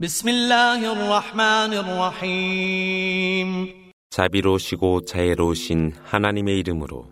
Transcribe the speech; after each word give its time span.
بسم 0.00 0.28
الله 0.28 0.92
الرحمن 0.92 1.72
الرحيم 1.84 3.50
자비로우시고 4.10 5.04
자애로우신 5.04 5.92
하나님의 6.04 6.58
이름으로 6.60 7.04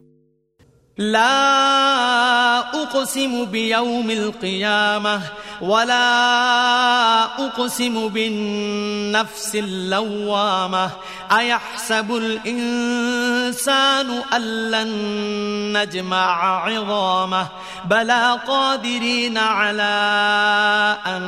لا 0.98 2.58
أقسم 2.82 3.44
بيوم 3.44 4.10
القيامة 4.10 5.20
ولا 5.60 7.24
أقسم 7.46 8.08
بالنفس 8.08 9.56
اللوامة 9.56 10.90
أيحسب 11.38 12.16
الإنسان 12.16 14.10
أن 14.10 14.70
لن 14.70 14.90
نجمع 15.76 16.64
عظامه 16.66 17.48
بلى 17.84 18.40
قادرين 18.46 19.38
على 19.38 19.94
أن 21.06 21.22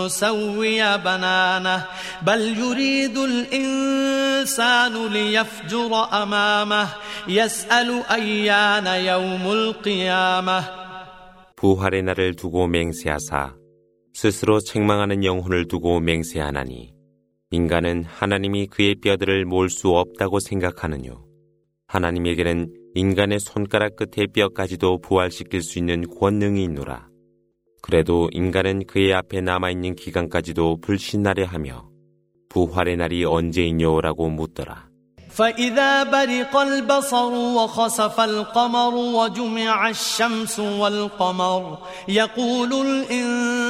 نسوي 0.00 0.98
بنانه 0.98 1.86
بل 2.22 2.58
يريد 2.58 3.16
الإنسان 3.18 4.94
ليفجر 5.12 5.92
أمامه 6.22 6.88
يسأل 7.28 8.02
أيان 8.10 8.86
يوم 8.86 9.44
القيامة 9.52 10.86
부활의 11.56 12.02
날을 12.02 12.34
두고 12.34 12.66
맹세하사 12.66 13.54
스스로 14.12 14.60
책망하는 14.60 15.24
영혼을 15.24 15.66
두고 15.68 16.00
맹세하나니 16.00 16.92
인간은 17.50 18.04
하나님이 18.04 18.66
그의 18.66 18.96
뼈들을 18.96 19.44
몰 19.44 19.70
수 19.70 19.88
없다고 19.90 20.40
생각하느뇨. 20.40 21.24
하나님에게는 21.86 22.74
인간의 22.94 23.38
손가락 23.40 23.96
끝의 23.96 24.26
뼈까지도 24.34 24.98
부활시킬 25.00 25.62
수 25.62 25.78
있는 25.78 26.04
권능이 26.18 26.64
있노라. 26.64 27.08
그래도 27.82 28.28
인간은 28.32 28.86
그의 28.86 29.14
앞에 29.14 29.40
남아있는 29.40 29.96
기간까지도 29.96 30.80
불신하려 30.80 31.46
하며 31.46 31.88
부활의 32.48 32.96
날이 32.96 33.24
언제이뇨라고 33.24 34.28
묻더라. 34.30 34.86
فإذا 35.36 36.04
برق 36.04 36.56
البصر 36.56 37.32
وخسف 37.58 38.20
القمر 38.20 38.94
وجمع 38.94 39.88
الشمس 39.88 40.58
والقمر 40.58 41.78
يقول 42.08 42.72
الإنسان 42.72 43.69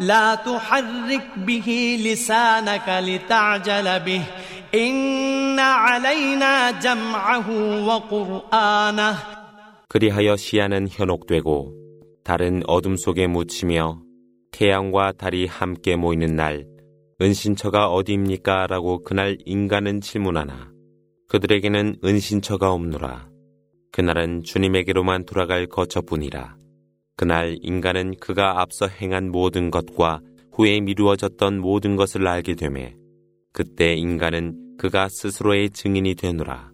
لا 0.00 0.34
تحرك 0.34 1.26
به 1.46 1.98
لسانك 2.04 2.88
لتعجل 2.88 4.00
به 4.00 4.22
إن 4.74 5.58
علينا 5.58 6.70
جمعه 6.70 7.48
وقرآنه 7.86 9.16
그리하여 9.88 10.36
시야는 10.36 10.88
현혹되고 10.88 11.74
달은 12.22 12.62
어둠 12.66 12.96
속에 12.96 13.26
묻히며 13.26 14.00
태양과 14.52 15.12
달이 15.12 15.46
함께 15.46 15.96
모이는 15.96 16.36
날 16.36 16.66
은신처가 17.20 17.88
어디입니까? 17.88 18.66
라고 18.68 19.02
그날 19.02 19.36
인간은 19.44 20.00
질문하나 20.00 20.70
그들에게는 21.28 21.96
은신처가 22.04 22.72
없노라. 22.72 23.28
그날은 23.92 24.42
주님에게로만 24.44 25.26
돌아갈 25.26 25.66
거처뿐이라. 25.66 26.56
그날 27.16 27.56
인간은 27.60 28.14
그가 28.20 28.60
앞서 28.60 28.86
행한 28.86 29.30
모든 29.30 29.70
것과 29.70 30.20
후에 30.52 30.80
미루어졌던 30.80 31.60
모든 31.60 31.96
것을 31.96 32.26
알게 32.26 32.54
되매 32.54 32.94
그때 33.52 33.94
인간은 33.94 34.76
그가 34.78 35.08
스스로의 35.08 35.70
증인이 35.70 36.14
되노라. 36.14 36.70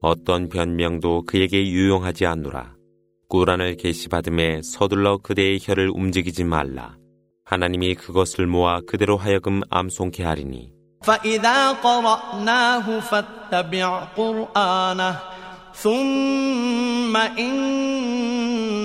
어떤 0.00 0.48
변명도 0.48 1.24
그에게 1.26 1.66
유용하지 1.66 2.26
않노라. 2.26 2.74
꾸란을 3.28 3.76
계시받음에 3.76 4.62
서둘러 4.62 5.18
그대의 5.18 5.58
혀를 5.60 5.90
움직이지 5.90 6.44
말라. 6.44 6.96
하나님이 7.44 7.96
그것을 7.96 8.46
모아 8.46 8.80
그대로 8.86 9.16
하여금 9.16 9.62
암송케 9.70 10.22
하리니 10.22 10.72
فإذا 11.02 11.72
قرأناه 11.72 13.00
فاتبع 13.00 14.04
قرآنه 14.16 15.18
ثم 15.74 17.16
إن 17.16 18.33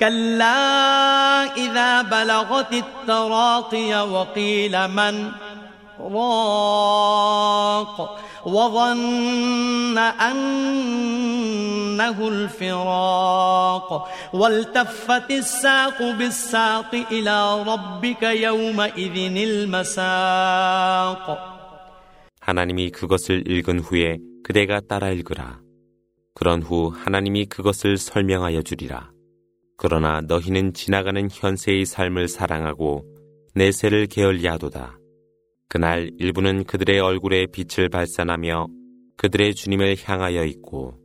كلا 0.00 1.54
إذا 1.56 2.02
بلغت 2.02 2.72
التراقي 2.72 4.08
وقيل 4.10 4.88
من 4.88 5.32
راق 6.00 7.36
وظن 8.46 9.98
أنه 9.98 11.08
الفراق 12.28 14.08
والتفت 14.32 15.30
الساق 15.30 16.02
بالساق 16.02 16.94
إلى 17.12 17.62
ربك 17.62 18.22
يومئذ 18.22 19.16
المساق 19.48 20.76
하나님이 22.40 22.90
그것을 22.90 23.50
읽은 23.50 23.80
후에 23.80 24.18
그대가 24.44 24.78
따라 24.78 25.10
읽으라. 25.10 25.58
그런 26.32 26.62
후 26.62 26.92
하나님이 26.94 27.46
그것을 27.46 27.96
설명하여 27.96 28.62
주리라. 28.62 29.10
그러나 29.83 30.21
너희는 30.21 30.73
지나가는 30.73 31.27
현세의 31.31 31.85
삶을 31.85 32.27
사랑하고 32.27 33.03
내세를 33.55 34.05
게을리하도다. 34.05 34.99
그날 35.67 36.11
일부는 36.19 36.65
그들의 36.65 36.99
얼굴에 36.99 37.47
빛을 37.47 37.89
발산하며 37.89 38.67
그들의 39.17 39.55
주님을 39.55 39.95
향하여 40.03 40.45
있고 40.45 40.99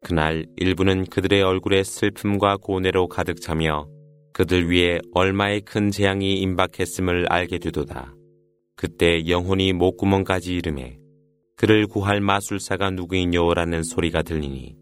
그날 0.00 0.46
일부는 0.56 1.04
그들의 1.04 1.42
얼굴에 1.42 1.82
슬픔과 1.82 2.56
고뇌로 2.62 3.08
가득 3.08 3.42
차며 3.42 3.88
그들 4.32 4.70
위에 4.70 5.00
얼마의 5.12 5.60
큰 5.60 5.90
재앙이 5.90 6.40
임박했음을 6.40 7.26
알게 7.30 7.58
되도다. 7.58 8.14
그때 8.74 9.28
영혼이 9.28 9.74
목구멍까지 9.74 10.54
이름에 10.54 10.96
그를 11.56 11.86
구할 11.86 12.22
마술사가 12.22 12.88
누구이뇨라는 12.88 13.82
소리가 13.82 14.22
들리니 14.22 14.76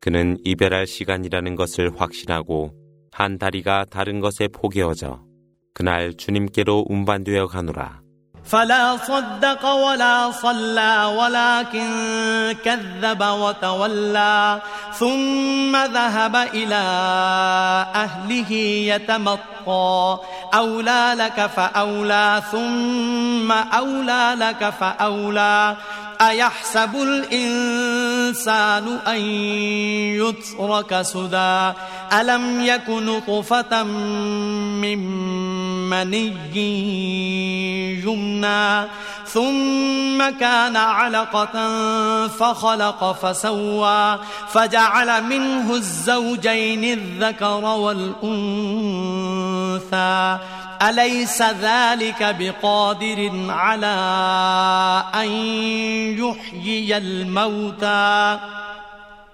그는 0.00 0.38
이별할 0.44 0.86
시간이라는 0.86 1.56
것을 1.56 2.00
확신하고 2.00 2.85
한 3.15 3.37
다리가 3.37 3.85
다른 3.89 4.19
것에 4.19 4.47
포개어져 4.47 5.21
그날 5.73 6.13
주님께로 6.15 6.85
운반되어 6.87 7.47
가노라. 7.47 8.01
فلا 8.43 8.97
صدق 8.97 9.65
ولا 9.65 10.31
صلى 10.31 11.13
ولكن 11.17 11.87
كذب 12.65 13.21
وتولى 13.21 14.61
ثم 14.93 15.75
ذهب 15.77 16.35
إلى 16.35 16.83
أهله 17.95 18.51
يتمطى 18.91 20.17
أولى 20.53 21.13
لك 21.17 21.45
فأولى 21.47 22.41
ثم 22.51 23.51
أولى 23.51 24.35
لك 24.37 24.69
فأولى 24.69 25.77
أيحسب 26.21 26.95
الإنسان 26.95 28.87
أن 29.07 29.21
يترك 30.21 31.01
سدى 31.01 31.71
ألم 32.13 32.61
يكن 32.61 33.05
نطفة 33.05 33.83
من 33.83 34.99
مني 35.89 36.33
يمنى 38.03 38.87
ثم 39.25 40.29
كان 40.39 40.75
علقة 40.75 41.55
فخلق 42.27 43.11
فسوى 43.11 44.19
فجعل 44.47 45.23
منه 45.23 45.75
الزوجين 45.75 46.83
الذكر 46.83 47.65
والأنثى 47.65 48.91
أليس 50.81 51.41
ذلك 51.41 52.35
بقادر 52.39 53.31
على 53.49 53.97
أن 55.15 55.29
يحيي 56.17 56.97
الموتى 56.97 58.39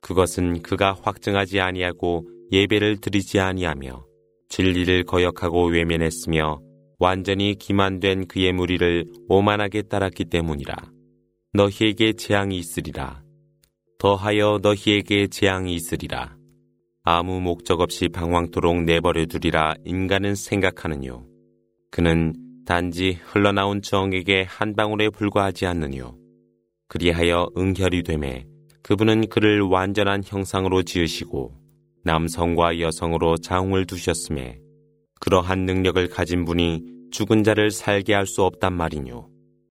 그것은 0.01 0.61
그가 0.61 0.95
확증하지 1.03 1.59
아니하고 1.59 2.25
예배를 2.52 2.98
드리지 2.98 3.40
아니하며 3.40 4.04
진리를 4.50 5.04
거역하고 5.04 5.68
외면했으며 5.68 6.60
완전히 6.98 7.54
기만된 7.54 8.26
그의 8.28 8.52
무리를 8.52 9.06
오만하게 9.28 9.82
따랐기 9.82 10.26
때문이라. 10.26 10.76
너희에게 11.54 12.12
재앙이 12.12 12.56
있으리라. 12.58 13.22
더하여 13.98 14.60
너희에게 14.62 15.28
재앙이 15.28 15.74
있으리라. 15.74 16.36
아무 17.02 17.40
목적 17.40 17.80
없이 17.80 18.08
방황토록 18.08 18.84
내버려 18.84 19.24
두리라 19.26 19.74
인간은 19.84 20.34
생각하느뇨. 20.34 21.24
그는 21.90 22.34
단지 22.66 23.18
흘러나온 23.24 23.82
정에게 23.82 24.44
한 24.46 24.76
방울에 24.76 25.08
불과하지 25.08 25.66
않느뇨. 25.66 26.14
그리하여 26.88 27.48
응결이 27.56 28.02
되매 28.02 28.44
그분은 28.82 29.28
그를 29.28 29.62
완전한 29.62 30.22
형상으로 30.24 30.82
지으시고 30.82 31.61
남성과 32.04 32.80
여성으로 32.80 33.36
장을 33.38 33.84
두셨음에 33.86 34.58
그러한 35.20 35.66
능력을 35.66 36.08
가진 36.08 36.44
분이 36.44 36.82
죽은 37.12 37.44
자를 37.44 37.70
살게 37.70 38.14
할 38.14 38.26
수 38.26 38.42
없단 38.42 38.72
말이뇨. 38.72 39.31